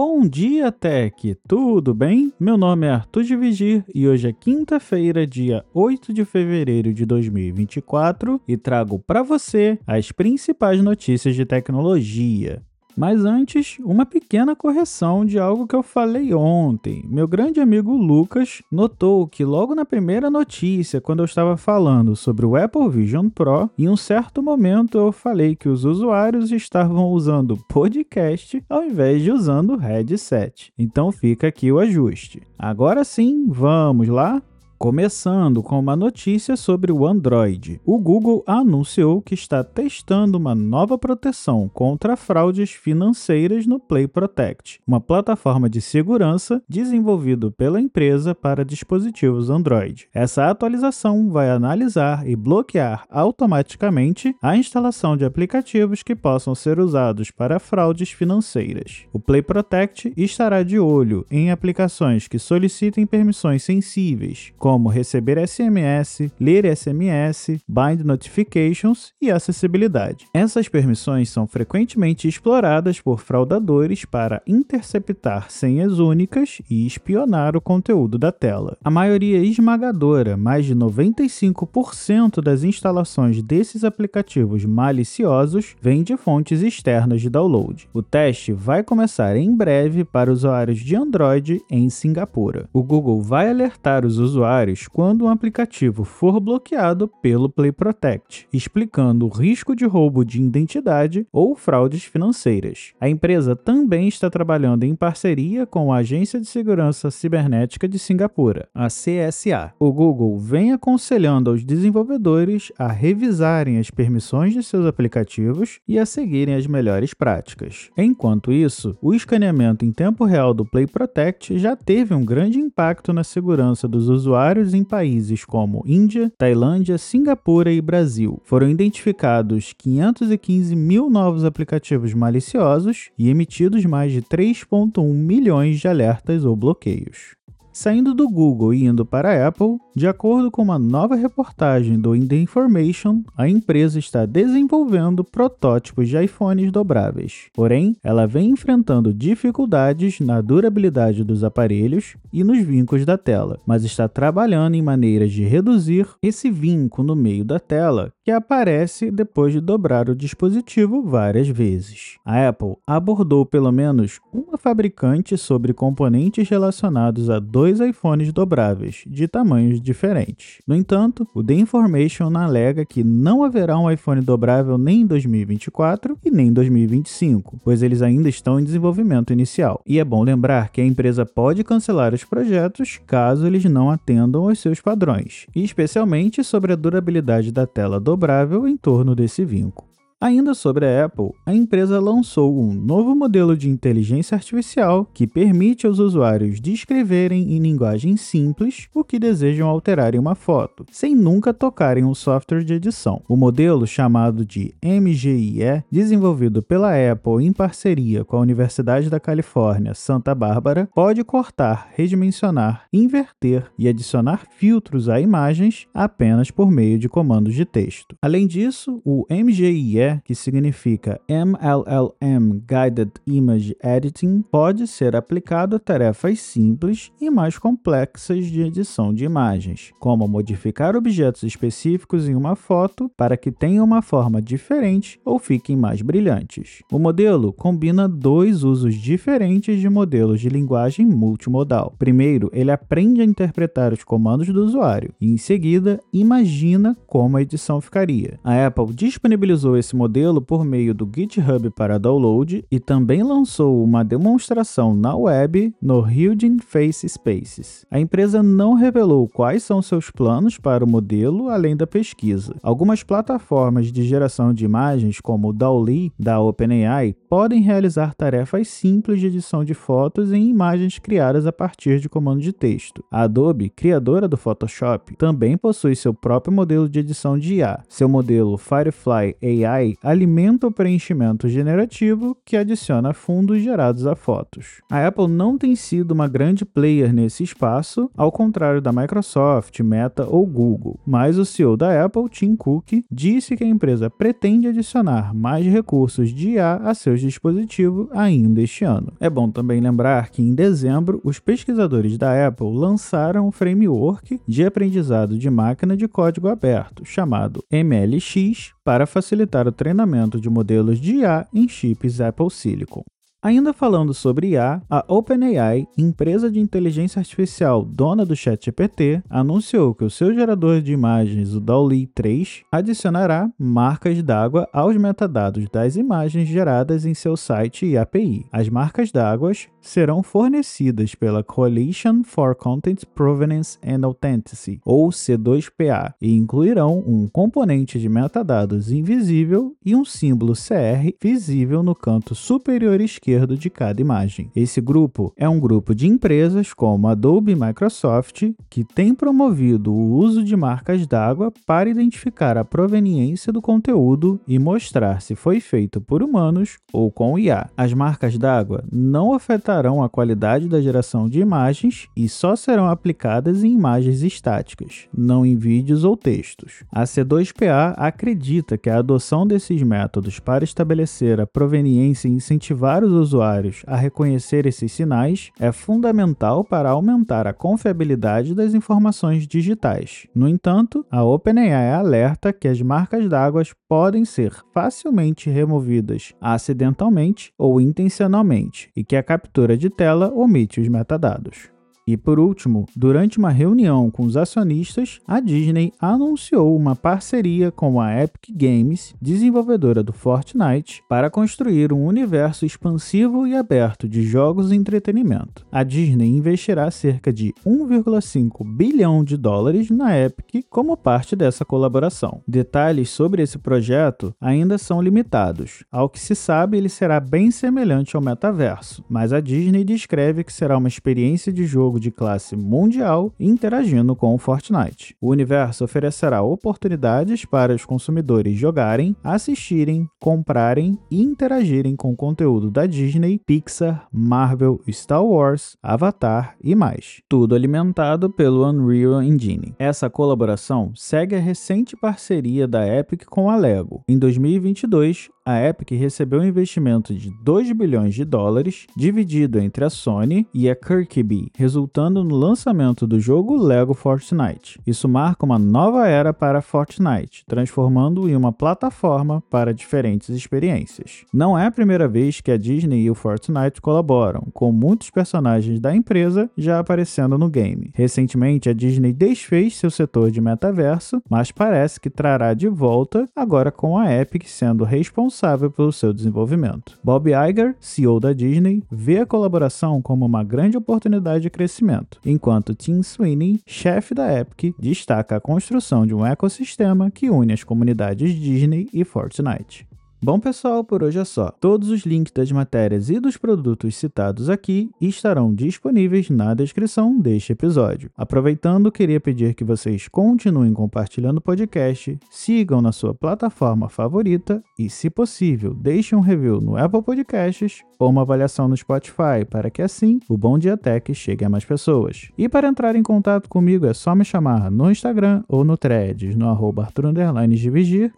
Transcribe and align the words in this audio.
Bom 0.00 0.28
dia, 0.28 0.70
Tech! 0.70 1.36
Tudo 1.48 1.92
bem? 1.92 2.32
Meu 2.38 2.56
nome 2.56 2.86
é 2.86 2.90
Arthur 2.90 3.24
de 3.24 3.34
Vigir 3.34 3.84
e 3.92 4.06
hoje 4.06 4.28
é 4.28 4.32
quinta-feira, 4.32 5.26
dia 5.26 5.64
8 5.74 6.14
de 6.14 6.24
fevereiro 6.24 6.94
de 6.94 7.04
2024 7.04 8.40
e 8.46 8.56
trago 8.56 9.00
para 9.00 9.24
você 9.24 9.76
as 9.84 10.12
principais 10.12 10.80
notícias 10.80 11.34
de 11.34 11.44
tecnologia. 11.44 12.62
Mas 12.98 13.24
antes, 13.24 13.78
uma 13.84 14.04
pequena 14.04 14.56
correção 14.56 15.24
de 15.24 15.38
algo 15.38 15.68
que 15.68 15.76
eu 15.76 15.84
falei 15.84 16.34
ontem. 16.34 17.04
Meu 17.08 17.28
grande 17.28 17.60
amigo 17.60 17.96
Lucas 17.96 18.60
notou 18.72 19.24
que 19.28 19.44
logo 19.44 19.72
na 19.72 19.84
primeira 19.84 20.28
notícia, 20.28 21.00
quando 21.00 21.20
eu 21.20 21.24
estava 21.24 21.56
falando 21.56 22.16
sobre 22.16 22.44
o 22.44 22.56
Apple 22.56 22.88
Vision 22.88 23.28
Pro, 23.28 23.70
em 23.78 23.88
um 23.88 23.96
certo 23.96 24.42
momento 24.42 24.98
eu 24.98 25.12
falei 25.12 25.54
que 25.54 25.68
os 25.68 25.84
usuários 25.84 26.50
estavam 26.50 27.06
usando 27.12 27.56
podcast 27.68 28.64
ao 28.68 28.82
invés 28.82 29.22
de 29.22 29.30
usando 29.30 29.76
headset. 29.76 30.72
Então 30.76 31.12
fica 31.12 31.46
aqui 31.46 31.70
o 31.70 31.78
ajuste. 31.78 32.42
Agora 32.58 33.04
sim, 33.04 33.46
vamos 33.46 34.08
lá? 34.08 34.42
Começando 34.78 35.60
com 35.60 35.76
uma 35.76 35.96
notícia 35.96 36.56
sobre 36.56 36.92
o 36.92 37.04
Android. 37.04 37.80
O 37.84 37.98
Google 37.98 38.44
anunciou 38.46 39.20
que 39.20 39.34
está 39.34 39.64
testando 39.64 40.38
uma 40.38 40.54
nova 40.54 40.96
proteção 40.96 41.68
contra 41.68 42.16
fraudes 42.16 42.70
financeiras 42.70 43.66
no 43.66 43.80
Play 43.80 44.06
Protect, 44.06 44.80
uma 44.86 45.00
plataforma 45.00 45.68
de 45.68 45.80
segurança 45.80 46.62
desenvolvida 46.68 47.50
pela 47.50 47.80
empresa 47.80 48.36
para 48.36 48.64
dispositivos 48.64 49.50
Android. 49.50 50.08
Essa 50.14 50.48
atualização 50.48 51.28
vai 51.28 51.50
analisar 51.50 52.24
e 52.28 52.36
bloquear 52.36 53.04
automaticamente 53.10 54.32
a 54.40 54.56
instalação 54.56 55.16
de 55.16 55.24
aplicativos 55.24 56.04
que 56.04 56.14
possam 56.14 56.54
ser 56.54 56.78
usados 56.78 57.32
para 57.32 57.58
fraudes 57.58 58.12
financeiras. 58.12 59.06
O 59.12 59.18
Play 59.18 59.42
Protect 59.42 60.12
estará 60.16 60.62
de 60.62 60.78
olho 60.78 61.26
em 61.28 61.50
aplicações 61.50 62.28
que 62.28 62.38
solicitem 62.38 63.04
permissões 63.04 63.64
sensíveis, 63.64 64.52
como 64.68 64.90
receber 64.90 65.38
SMS, 65.48 66.30
ler 66.38 66.76
SMS, 66.76 67.58
bind 67.66 68.04
notifications 68.04 69.14
e 69.18 69.30
acessibilidade. 69.30 70.26
Essas 70.34 70.68
permissões 70.68 71.30
são 71.30 71.46
frequentemente 71.46 72.28
exploradas 72.28 73.00
por 73.00 73.18
fraudadores 73.18 74.04
para 74.04 74.42
interceptar 74.46 75.50
senhas 75.50 75.98
únicas 75.98 76.60
e 76.68 76.86
espionar 76.86 77.56
o 77.56 77.62
conteúdo 77.62 78.18
da 78.18 78.30
tela. 78.30 78.76
A 78.84 78.90
maioria 78.90 79.38
esmagadora, 79.38 80.36
mais 80.36 80.66
de 80.66 80.76
95% 80.76 82.42
das 82.42 82.62
instalações 82.62 83.42
desses 83.42 83.84
aplicativos 83.84 84.66
maliciosos 84.66 85.76
vem 85.80 86.02
de 86.02 86.14
fontes 86.18 86.60
externas 86.60 87.22
de 87.22 87.30
download. 87.30 87.88
O 87.94 88.02
teste 88.02 88.52
vai 88.52 88.82
começar 88.82 89.34
em 89.34 89.56
breve 89.56 90.04
para 90.04 90.30
usuários 90.30 90.80
de 90.80 90.94
Android 90.94 91.58
em 91.70 91.88
Singapura. 91.88 92.68
O 92.70 92.82
Google 92.82 93.22
vai 93.22 93.48
alertar 93.48 94.04
os 94.04 94.18
usuários 94.18 94.57
quando 94.90 95.24
um 95.24 95.28
aplicativo 95.28 96.02
for 96.02 96.40
bloqueado 96.40 97.06
pelo 97.22 97.48
Play 97.48 97.70
Protect, 97.70 98.48
explicando 98.52 99.26
o 99.26 99.28
risco 99.28 99.76
de 99.76 99.84
roubo 99.84 100.24
de 100.24 100.42
identidade 100.42 101.26
ou 101.32 101.54
fraudes 101.54 102.04
financeiras. 102.04 102.92
A 103.00 103.08
empresa 103.08 103.54
também 103.54 104.08
está 104.08 104.28
trabalhando 104.28 104.82
em 104.82 104.96
parceria 104.96 105.64
com 105.64 105.92
a 105.92 105.98
Agência 105.98 106.40
de 106.40 106.46
Segurança 106.46 107.10
Cibernética 107.10 107.86
de 107.86 107.98
Singapura, 107.98 108.68
a 108.74 108.88
CSA. 108.88 109.72
O 109.78 109.92
Google 109.92 110.36
vem 110.38 110.72
aconselhando 110.72 111.50
aos 111.50 111.64
desenvolvedores 111.64 112.72
a 112.78 112.88
revisarem 112.88 113.78
as 113.78 113.90
permissões 113.90 114.52
de 114.52 114.62
seus 114.62 114.86
aplicativos 114.86 115.78
e 115.86 115.98
a 115.98 116.06
seguirem 116.06 116.54
as 116.54 116.66
melhores 116.66 117.14
práticas. 117.14 117.90
Enquanto 117.96 118.50
isso, 118.50 118.96
o 119.00 119.14
escaneamento 119.14 119.84
em 119.84 119.92
tempo 119.92 120.24
real 120.24 120.52
do 120.52 120.64
Play 120.64 120.86
Protect 120.86 121.58
já 121.58 121.76
teve 121.76 122.12
um 122.14 122.24
grande 122.24 122.58
impacto 122.58 123.12
na 123.12 123.22
segurança 123.22 123.86
dos 123.86 124.08
usuários 124.08 124.47
em 124.56 124.82
países 124.82 125.44
como 125.44 125.82
Índia, 125.86 126.32
Tailândia, 126.38 126.96
Singapura 126.96 127.70
e 127.70 127.80
Brasil. 127.80 128.40
Foram 128.44 128.70
identificados 128.70 129.74
515 129.76 130.74
mil 130.74 131.10
novos 131.10 131.44
aplicativos 131.44 132.14
maliciosos 132.14 133.10
e 133.18 133.28
emitidos 133.28 133.84
mais 133.84 134.10
de 134.10 134.22
3,1 134.22 135.12
milhões 135.12 135.78
de 135.78 135.86
alertas 135.86 136.44
ou 136.44 136.56
bloqueios. 136.56 137.36
Saindo 137.80 138.12
do 138.12 138.28
Google 138.28 138.74
e 138.74 138.86
indo 138.86 139.06
para 139.06 139.30
a 139.30 139.46
Apple, 139.46 139.78
de 139.94 140.08
acordo 140.08 140.50
com 140.50 140.62
uma 140.62 140.80
nova 140.80 141.14
reportagem 141.14 141.96
do 141.96 142.12
In 142.12 142.26
The 142.26 142.34
Information, 142.34 143.22
a 143.36 143.48
empresa 143.48 144.00
está 144.00 144.26
desenvolvendo 144.26 145.22
protótipos 145.22 146.08
de 146.08 146.20
iPhones 146.20 146.72
dobráveis. 146.72 147.46
Porém, 147.54 147.94
ela 148.02 148.26
vem 148.26 148.50
enfrentando 148.50 149.14
dificuldades 149.14 150.18
na 150.18 150.40
durabilidade 150.40 151.22
dos 151.22 151.44
aparelhos 151.44 152.16
e 152.32 152.44
nos 152.44 152.60
vincos 152.60 153.04
da 153.04 153.16
tela, 153.16 153.58
mas 153.66 153.84
está 153.84 154.08
trabalhando 154.08 154.74
em 154.74 154.82
maneiras 154.82 155.32
de 155.32 155.44
reduzir 155.44 156.06
esse 156.22 156.50
vinco 156.50 157.02
no 157.02 157.16
meio 157.16 157.44
da 157.44 157.58
tela 157.58 158.12
que 158.24 158.30
aparece 158.30 159.10
depois 159.10 159.52
de 159.52 159.60
dobrar 159.60 160.10
o 160.10 160.14
dispositivo 160.14 161.02
várias 161.02 161.48
vezes. 161.48 162.16
A 162.24 162.48
Apple 162.48 162.76
abordou 162.86 163.46
pelo 163.46 163.72
menos 163.72 164.20
uma 164.32 164.58
fabricante 164.58 165.36
sobre 165.38 165.72
componentes 165.72 166.48
relacionados 166.48 167.30
a 167.30 167.38
dois 167.38 167.80
iPhones 167.80 168.32
dobráveis, 168.32 169.04
de 169.06 169.26
tamanhos 169.26 169.80
diferentes. 169.80 170.58
No 170.66 170.74
entanto, 170.74 171.26
o 171.34 171.42
The 171.42 171.54
Information 171.54 172.36
alega 172.36 172.84
que 172.84 173.02
não 173.02 173.42
haverá 173.42 173.78
um 173.78 173.90
iPhone 173.90 174.20
dobrável 174.20 174.76
nem 174.76 175.00
em 175.00 175.06
2024 175.06 176.18
e 176.24 176.30
nem 176.30 176.48
em 176.48 176.52
2025, 176.52 177.60
pois 177.64 177.82
eles 177.82 178.02
ainda 178.02 178.28
estão 178.28 178.60
em 178.60 178.64
desenvolvimento 178.64 179.32
inicial. 179.32 179.80
E 179.86 179.98
é 179.98 180.04
bom 180.04 180.22
lembrar 180.22 180.70
que 180.70 180.80
a 180.80 180.84
empresa 180.84 181.24
pode 181.24 181.64
cancelar 181.64 182.12
os 182.18 182.24
projetos 182.24 183.00
caso 183.06 183.46
eles 183.46 183.64
não 183.64 183.88
atendam 183.88 184.48
aos 184.48 184.58
seus 184.58 184.80
padrões, 184.80 185.46
e 185.54 185.62
especialmente 185.62 186.42
sobre 186.42 186.72
a 186.72 186.76
durabilidade 186.76 187.52
da 187.52 187.64
tela 187.64 188.00
dobrável 188.00 188.66
em 188.66 188.76
torno 188.76 189.14
desse 189.14 189.44
vinco. 189.44 189.87
Ainda 190.20 190.52
sobre 190.52 190.84
a 190.84 191.04
Apple, 191.04 191.30
a 191.46 191.54
empresa 191.54 192.00
lançou 192.00 192.60
um 192.60 192.72
novo 192.72 193.14
modelo 193.14 193.56
de 193.56 193.70
inteligência 193.70 194.34
artificial 194.34 195.08
que 195.14 195.28
permite 195.28 195.86
aos 195.86 196.00
usuários 196.00 196.60
descreverem 196.60 197.52
em 197.54 197.60
linguagem 197.60 198.16
simples 198.16 198.88
o 198.92 199.04
que 199.04 199.16
desejam 199.16 199.68
alterar 199.68 200.16
em 200.16 200.18
uma 200.18 200.34
foto, 200.34 200.84
sem 200.90 201.14
nunca 201.14 201.54
tocarem 201.54 202.04
um 202.04 202.16
software 202.16 202.64
de 202.64 202.74
edição. 202.74 203.22
O 203.28 203.36
modelo, 203.36 203.86
chamado 203.86 204.44
de 204.44 204.74
MGIE, 204.82 205.84
desenvolvido 205.88 206.64
pela 206.64 206.90
Apple 207.12 207.46
em 207.46 207.52
parceria 207.52 208.24
com 208.24 208.38
a 208.38 208.40
Universidade 208.40 209.08
da 209.08 209.20
Califórnia, 209.20 209.94
Santa 209.94 210.34
Bárbara, 210.34 210.88
pode 210.96 211.22
cortar, 211.22 211.90
redimensionar, 211.94 212.86
inverter 212.92 213.70
e 213.78 213.86
adicionar 213.86 214.48
filtros 214.50 215.08
a 215.08 215.20
imagens 215.20 215.86
apenas 215.94 216.50
por 216.50 216.72
meio 216.72 216.98
de 216.98 217.08
comandos 217.08 217.54
de 217.54 217.64
texto. 217.64 218.16
Além 218.20 218.48
disso, 218.48 219.00
o 219.04 219.24
MGIE 219.30 220.07
que 220.24 220.34
significa 220.34 221.20
MLLM 221.28 222.62
Guided 222.66 223.12
Image 223.26 223.76
Editing, 223.82 224.42
pode 224.42 224.86
ser 224.86 225.14
aplicado 225.14 225.76
a 225.76 225.78
tarefas 225.78 226.40
simples 226.40 227.12
e 227.20 227.30
mais 227.30 227.58
complexas 227.58 228.46
de 228.46 228.62
edição 228.62 229.12
de 229.12 229.24
imagens, 229.24 229.92
como 229.98 230.26
modificar 230.26 230.96
objetos 230.96 231.42
específicos 231.42 232.28
em 232.28 232.34
uma 232.34 232.56
foto 232.56 233.10
para 233.16 233.36
que 233.36 233.50
tenham 233.50 233.84
uma 233.84 234.02
forma 234.02 234.40
diferente 234.40 235.20
ou 235.24 235.38
fiquem 235.38 235.76
mais 235.76 236.02
brilhantes. 236.02 236.82
O 236.90 236.98
modelo 236.98 237.52
combina 237.52 238.08
dois 238.08 238.62
usos 238.64 238.94
diferentes 238.94 239.80
de 239.80 239.88
modelos 239.88 240.40
de 240.40 240.48
linguagem 240.48 241.06
multimodal. 241.06 241.94
Primeiro, 241.98 242.50
ele 242.52 242.70
aprende 242.70 243.20
a 243.20 243.24
interpretar 243.24 243.92
os 243.92 244.04
comandos 244.04 244.48
do 244.48 244.64
usuário 244.64 245.12
e, 245.20 245.32
em 245.32 245.36
seguida, 245.36 246.00
imagina 246.12 246.96
como 247.06 247.36
a 247.36 247.42
edição 247.42 247.80
ficaria. 247.80 248.38
A 248.42 248.66
Apple 248.66 248.92
disponibilizou 248.94 249.76
esse 249.76 249.96
modelo 249.98 250.40
por 250.40 250.64
meio 250.64 250.94
do 250.94 251.10
GitHub 251.12 251.68
para 251.70 251.98
download 251.98 252.64
e 252.70 252.78
também 252.78 253.22
lançou 253.22 253.82
uma 253.82 254.04
demonstração 254.04 254.94
na 254.94 255.14
web 255.16 255.74
no 255.82 255.98
Hugging 255.98 256.58
Face 256.60 257.08
Spaces. 257.08 257.84
A 257.90 257.98
empresa 257.98 258.42
não 258.42 258.74
revelou 258.74 259.28
quais 259.28 259.64
são 259.64 259.82
seus 259.82 260.10
planos 260.10 260.56
para 260.56 260.84
o 260.84 260.88
modelo 260.88 261.48
além 261.48 261.76
da 261.76 261.86
pesquisa. 261.86 262.54
Algumas 262.62 263.02
plataformas 263.02 263.90
de 263.90 264.04
geração 264.04 264.54
de 264.54 264.64
imagens, 264.64 265.20
como 265.20 265.48
o 265.48 265.52
DALL-E 265.52 266.12
da 266.18 266.40
OpenAI, 266.40 267.16
podem 267.28 267.60
realizar 267.60 268.14
tarefas 268.14 268.68
simples 268.68 269.20
de 269.20 269.26
edição 269.26 269.64
de 269.64 269.74
fotos 269.74 270.32
em 270.32 270.48
imagens 270.48 270.98
criadas 270.98 271.46
a 271.46 271.52
partir 271.52 271.98
de 271.98 272.08
comando 272.08 272.40
de 272.40 272.52
texto. 272.52 273.04
A 273.10 273.22
Adobe, 273.22 273.68
criadora 273.68 274.28
do 274.28 274.36
Photoshop, 274.36 275.16
também 275.16 275.56
possui 275.56 275.96
seu 275.96 276.14
próprio 276.14 276.54
modelo 276.54 276.88
de 276.88 277.00
edição 277.00 277.36
de 277.36 277.56
IA. 277.56 277.80
Seu 277.88 278.08
modelo 278.08 278.56
Firefly 278.56 279.34
AI 279.42 279.87
Alimenta 280.02 280.66
o 280.66 280.72
preenchimento 280.72 281.48
generativo 281.48 282.36
que 282.44 282.56
adiciona 282.56 283.12
fundos 283.12 283.62
gerados 283.62 284.06
a 284.06 284.14
fotos. 284.14 284.80
A 284.90 285.06
Apple 285.06 285.28
não 285.28 285.56
tem 285.56 285.74
sido 285.76 286.12
uma 286.12 286.28
grande 286.28 286.64
player 286.64 287.12
nesse 287.12 287.42
espaço, 287.42 288.10
ao 288.16 288.32
contrário 288.32 288.80
da 288.80 288.92
Microsoft, 288.92 289.78
Meta 289.80 290.26
ou 290.26 290.46
Google, 290.46 290.98
mas 291.06 291.38
o 291.38 291.44
CEO 291.44 291.76
da 291.76 292.04
Apple, 292.04 292.28
Tim 292.28 292.56
Cook, 292.56 293.04
disse 293.10 293.56
que 293.56 293.64
a 293.64 293.68
empresa 293.68 294.10
pretende 294.10 294.68
adicionar 294.68 295.34
mais 295.34 295.66
recursos 295.66 296.30
de 296.30 296.50
IA 296.50 296.76
a 296.76 296.94
seus 296.94 297.20
dispositivos 297.20 298.08
ainda 298.12 298.60
este 298.60 298.84
ano. 298.84 299.12
É 299.20 299.30
bom 299.30 299.50
também 299.50 299.80
lembrar 299.80 300.30
que 300.30 300.42
em 300.42 300.54
dezembro 300.54 301.20
os 301.24 301.38
pesquisadores 301.38 302.16
da 302.16 302.46
Apple 302.46 302.72
lançaram 302.72 303.48
um 303.48 303.52
framework 303.52 304.40
de 304.46 304.64
aprendizado 304.64 305.38
de 305.38 305.50
máquina 305.50 305.96
de 305.96 306.08
código 306.08 306.48
aberto 306.48 307.04
chamado 307.04 307.64
MLX 307.72 308.72
para 308.84 309.06
facilitar 309.06 309.68
o 309.68 309.72
treinamento 309.78 310.40
de 310.40 310.50
modelos 310.50 311.00
de 311.00 311.18
IA 311.18 311.46
em 311.54 311.68
chips 311.68 312.20
Apple 312.20 312.50
Silicon. 312.50 313.04
Ainda 313.40 313.72
falando 313.72 314.12
sobre 314.12 314.48
IA, 314.48 314.82
a 314.90 315.04
OpenAI, 315.06 315.86
empresa 315.96 316.50
de 316.50 316.58
inteligência 316.58 317.20
artificial 317.20 317.84
dona 317.84 318.26
do 318.26 318.34
ChatGPT, 318.34 319.22
anunciou 319.30 319.94
que 319.94 320.02
o 320.02 320.10
seu 320.10 320.34
gerador 320.34 320.80
de 320.82 320.92
imagens, 320.92 321.54
o 321.54 321.60
DALL-E 321.60 322.08
3, 322.08 322.62
adicionará 322.72 323.48
marcas 323.56 324.20
d'água 324.24 324.68
aos 324.72 324.96
metadados 324.96 325.68
das 325.72 325.94
imagens 325.94 326.48
geradas 326.48 327.06
em 327.06 327.14
seu 327.14 327.36
site 327.36 327.86
e 327.86 327.96
API. 327.96 328.44
As 328.50 328.68
marcas 328.68 329.12
d'água 329.12 329.52
serão 329.80 330.20
fornecidas 330.20 331.14
pela 331.14 331.44
Coalition 331.44 332.24
for 332.24 332.56
Content 332.56 333.04
Provenance 333.14 333.78
and 333.86 334.04
Authenticity, 334.04 334.80
ou 334.84 335.10
C2PA, 335.10 336.12
e 336.20 336.34
incluirão 336.34 337.04
um 337.06 337.28
componente 337.28 338.00
de 338.00 338.08
metadados 338.08 338.90
invisível 338.90 339.76
e 339.84 339.94
um 339.94 340.04
símbolo 340.04 340.54
CR 340.54 341.14
visível 341.22 341.84
no 341.84 341.94
canto 341.94 342.34
superior 342.34 343.00
esquerdo 343.00 343.27
esquerdo 343.28 343.58
de 343.58 343.68
cada 343.68 344.00
imagem. 344.00 344.50
Esse 344.56 344.80
grupo 344.80 345.32
é 345.36 345.46
um 345.48 345.60
grupo 345.60 345.94
de 345.94 346.06
empresas 346.06 346.72
como 346.72 347.08
Adobe 347.08 347.52
e 347.52 347.56
Microsoft 347.56 348.50
que 348.70 348.82
tem 348.82 349.14
promovido 349.14 349.92
o 349.92 350.14
uso 350.16 350.42
de 350.42 350.56
marcas 350.56 351.06
d'água 351.06 351.52
para 351.66 351.90
identificar 351.90 352.56
a 352.56 352.64
proveniência 352.64 353.52
do 353.52 353.60
conteúdo 353.60 354.40
e 354.48 354.58
mostrar 354.58 355.20
se 355.20 355.34
foi 355.34 355.60
feito 355.60 356.00
por 356.00 356.22
humanos 356.22 356.78
ou 356.92 357.10
com 357.12 357.38
IA. 357.38 357.68
As 357.76 357.92
marcas 357.92 358.38
d'água 358.38 358.82
não 358.90 359.34
afetarão 359.34 360.02
a 360.02 360.08
qualidade 360.08 360.66
da 360.66 360.80
geração 360.80 361.28
de 361.28 361.40
imagens 361.40 362.08
e 362.16 362.28
só 362.28 362.56
serão 362.56 362.88
aplicadas 362.88 363.62
em 363.62 363.74
imagens 363.74 364.22
estáticas, 364.22 365.06
não 365.14 365.44
em 365.44 365.56
vídeos 365.56 366.04
ou 366.04 366.16
textos. 366.16 366.82
A 366.90 367.04
C2PA 367.04 367.94
acredita 367.96 368.78
que 368.78 368.88
a 368.88 368.98
adoção 368.98 369.46
desses 369.46 369.82
métodos 369.82 370.38
para 370.38 370.64
estabelecer 370.64 371.40
a 371.40 371.46
proveniência 371.46 372.28
e 372.28 372.32
incentivar 372.32 373.04
os 373.04 373.17
usuários 373.18 373.82
a 373.86 373.96
reconhecer 373.96 374.66
esses 374.66 374.92
sinais 374.92 375.50
é 375.58 375.70
fundamental 375.70 376.64
para 376.64 376.90
aumentar 376.90 377.46
a 377.46 377.52
confiabilidade 377.52 378.54
das 378.54 378.74
informações 378.74 379.46
digitais. 379.46 380.26
No 380.34 380.48
entanto, 380.48 381.04
a 381.10 381.22
OpenAI 381.22 381.92
alerta 381.92 382.52
que 382.52 382.68
as 382.68 382.80
marcas 382.80 383.28
d'água 383.28 383.62
podem 383.88 384.24
ser 384.24 384.52
facilmente 384.72 385.50
removidas 385.50 386.32
acidentalmente 386.40 387.52
ou 387.58 387.80
intencionalmente 387.80 388.90
e 388.96 389.02
que 389.02 389.16
a 389.16 389.22
captura 389.22 389.76
de 389.76 389.90
tela 389.90 390.32
omite 390.34 390.80
os 390.80 390.88
metadados. 390.88 391.77
E 392.08 392.16
por 392.16 392.40
último, 392.40 392.86
durante 392.96 393.36
uma 393.36 393.50
reunião 393.50 394.10
com 394.10 394.22
os 394.22 394.34
acionistas, 394.34 395.20
a 395.28 395.40
Disney 395.40 395.92
anunciou 396.00 396.74
uma 396.74 396.96
parceria 396.96 397.70
com 397.70 398.00
a 398.00 398.22
Epic 398.22 398.48
Games, 398.50 399.14
desenvolvedora 399.20 400.02
do 400.02 400.10
Fortnite, 400.10 401.02
para 401.06 401.28
construir 401.28 401.92
um 401.92 402.06
universo 402.06 402.64
expansivo 402.64 403.46
e 403.46 403.54
aberto 403.54 404.08
de 404.08 404.22
jogos 404.22 404.72
e 404.72 404.74
entretenimento. 404.74 405.66
A 405.70 405.82
Disney 405.82 406.30
investirá 406.30 406.90
cerca 406.90 407.30
de 407.30 407.52
1,5 407.66 408.64
bilhão 408.64 409.22
de 409.22 409.36
dólares 409.36 409.90
na 409.90 410.18
Epic 410.18 410.64
como 410.70 410.96
parte 410.96 411.36
dessa 411.36 411.62
colaboração. 411.62 412.40
Detalhes 412.48 413.10
sobre 413.10 413.42
esse 413.42 413.58
projeto 413.58 414.34
ainda 414.40 414.78
são 414.78 415.02
limitados. 415.02 415.84
Ao 415.92 416.08
que 416.08 416.18
se 416.18 416.34
sabe, 416.34 416.78
ele 416.78 416.88
será 416.88 417.20
bem 417.20 417.50
semelhante 417.50 418.16
ao 418.16 418.22
metaverso, 418.22 419.04
mas 419.10 419.30
a 419.30 419.40
Disney 419.40 419.84
descreve 419.84 420.42
que 420.42 420.54
será 420.54 420.78
uma 420.78 420.88
experiência 420.88 421.52
de 421.52 421.66
jogo 421.66 421.97
jogo 421.98 422.00
de 422.00 422.10
classe 422.10 422.56
mundial 422.56 423.32
interagindo 423.38 424.14
com 424.14 424.34
o 424.34 424.38
Fortnite. 424.38 425.16
O 425.20 425.30
universo 425.30 425.84
oferecerá 425.84 426.40
oportunidades 426.42 427.44
para 427.44 427.74
os 427.74 427.84
consumidores 427.84 428.56
jogarem, 428.56 429.14
assistirem, 429.22 430.08
comprarem 430.20 430.98
e 431.10 431.20
interagirem 431.20 431.96
com 431.96 432.12
o 432.12 432.16
conteúdo 432.16 432.70
da 432.70 432.86
Disney, 432.86 433.40
Pixar, 433.44 434.06
Marvel, 434.12 434.80
Star 434.90 435.24
Wars, 435.24 435.76
Avatar 435.82 436.56
e 436.62 436.74
mais. 436.74 437.20
Tudo 437.28 437.54
alimentado 437.54 438.30
pelo 438.30 438.66
Unreal 438.66 439.22
Engine. 439.22 439.74
Essa 439.78 440.08
colaboração 440.08 440.92
segue 440.94 441.34
a 441.34 441.40
recente 441.40 441.96
parceria 441.96 442.66
da 442.66 442.86
Epic 442.86 443.24
com 443.26 443.50
a 443.50 443.56
Lego. 443.56 444.02
Em 444.08 444.18
2022, 444.18 445.28
a 445.48 445.66
Epic 445.66 445.92
recebeu 445.92 446.40
um 446.40 446.44
investimento 446.44 447.14
de 447.14 447.30
2 447.42 447.72
bilhões 447.72 448.14
de 448.14 448.22
dólares, 448.22 448.86
dividido 448.94 449.58
entre 449.58 449.82
a 449.82 449.88
Sony 449.88 450.46
e 450.52 450.68
a 450.68 450.76
Kirkby, 450.76 451.50
resultando 451.56 452.22
no 452.22 452.36
lançamento 452.36 453.06
do 453.06 453.18
jogo 453.18 453.56
Lego 453.56 453.94
Fortnite. 453.94 454.78
Isso 454.86 455.08
marca 455.08 455.46
uma 455.46 455.58
nova 455.58 456.06
era 456.06 456.34
para 456.34 456.60
Fortnite, 456.60 457.46
transformando-o 457.48 458.28
em 458.28 458.36
uma 458.36 458.52
plataforma 458.52 459.42
para 459.48 459.72
diferentes 459.72 460.28
experiências. 460.28 461.24
Não 461.32 461.58
é 461.58 461.64
a 461.64 461.70
primeira 461.70 462.06
vez 462.06 462.42
que 462.42 462.50
a 462.50 462.58
Disney 462.58 463.04
e 463.04 463.10
o 463.10 463.14
Fortnite 463.14 463.80
colaboram, 463.80 464.48
com 464.52 464.70
muitos 464.70 465.08
personagens 465.08 465.80
da 465.80 465.96
empresa 465.96 466.50
já 466.58 466.78
aparecendo 466.78 467.38
no 467.38 467.48
game. 467.48 467.90
Recentemente, 467.94 468.68
a 468.68 468.74
Disney 468.74 469.14
desfez 469.14 469.76
seu 469.76 469.90
setor 469.90 470.30
de 470.30 470.42
metaverso, 470.42 471.22
mas 471.26 471.50
parece 471.50 471.98
que 471.98 472.10
trará 472.10 472.52
de 472.52 472.68
volta 472.68 473.26
agora 473.34 473.72
com 473.72 473.96
a 473.96 474.12
Epic 474.12 474.46
sendo 474.46 474.84
responsável 474.84 475.37
responsável 475.38 475.70
pelo 475.70 475.92
seu 475.92 476.12
desenvolvimento. 476.12 476.98
Bob 477.02 477.30
Iger, 477.30 477.76
CEO 477.78 478.18
da 478.18 478.32
Disney, 478.32 478.82
vê 478.90 479.20
a 479.20 479.26
colaboração 479.26 480.02
como 480.02 480.26
uma 480.26 480.42
grande 480.42 480.76
oportunidade 480.76 481.42
de 481.42 481.50
crescimento, 481.50 482.18
enquanto 482.24 482.74
Tim 482.74 483.02
Sweeney, 483.02 483.60
chefe 483.64 484.14
da 484.14 484.32
Epic, 484.36 484.74
destaca 484.78 485.36
a 485.36 485.40
construção 485.40 486.04
de 486.06 486.14
um 486.14 486.26
ecossistema 486.26 487.10
que 487.10 487.30
une 487.30 487.52
as 487.52 487.62
comunidades 487.62 488.34
Disney 488.34 488.88
e 488.92 489.04
Fortnite. 489.04 489.87
Bom, 490.20 490.40
pessoal, 490.40 490.82
por 490.82 491.04
hoje 491.04 491.20
é 491.20 491.24
só. 491.24 491.52
Todos 491.60 491.90
os 491.90 492.00
links 492.00 492.32
das 492.32 492.50
matérias 492.50 493.08
e 493.08 493.20
dos 493.20 493.36
produtos 493.36 493.94
citados 493.94 494.50
aqui 494.50 494.90
estarão 495.00 495.54
disponíveis 495.54 496.28
na 496.28 496.54
descrição 496.54 497.16
deste 497.16 497.52
episódio. 497.52 498.10
Aproveitando, 498.16 498.90
queria 498.90 499.20
pedir 499.20 499.54
que 499.54 499.62
vocês 499.62 500.08
continuem 500.08 500.72
compartilhando 500.72 501.38
o 501.38 501.40
podcast, 501.40 502.18
sigam 502.28 502.82
na 502.82 502.90
sua 502.90 503.14
plataforma 503.14 503.88
favorita 503.88 504.60
e, 504.76 504.90
se 504.90 505.08
possível, 505.08 505.72
deixem 505.72 506.18
um 506.18 506.20
review 506.20 506.60
no 506.60 506.76
Apple 506.76 507.00
Podcasts 507.00 507.84
ou 507.96 508.10
uma 508.10 508.22
avaliação 508.22 508.66
no 508.66 508.76
Spotify, 508.76 509.44
para 509.48 509.70
que 509.70 509.82
assim 509.82 510.18
o 510.28 510.36
Bom 510.36 510.58
Dia 510.58 510.76
Tech 510.76 511.14
chegue 511.14 511.44
a 511.44 511.48
mais 511.48 511.64
pessoas. 511.64 512.28
E 512.36 512.48
para 512.48 512.68
entrar 512.68 512.96
em 512.96 513.02
contato 513.04 513.48
comigo 513.48 513.86
é 513.86 513.94
só 513.94 514.16
me 514.16 514.24
chamar 514.24 514.68
no 514.70 514.90
Instagram 514.90 515.44
ou 515.48 515.64
no 515.64 515.76
Threads, 515.76 516.34
no 516.34 516.48
arroba 516.48 516.88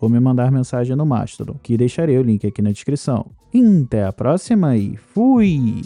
ou 0.01 0.09
me 0.09 0.21
mandar 0.21 0.51
mensagem 0.51 0.97
no 0.97 1.07
Mastodon, 1.07 1.57
que 1.63 1.75
deixarei 1.91 2.17
o 2.17 2.23
link 2.23 2.47
aqui 2.47 2.63
na 2.63 2.71
descrição. 2.71 3.33
Até 3.85 4.05
a 4.05 4.13
próxima 4.13 4.77
e 4.77 4.97
fui! 4.97 5.83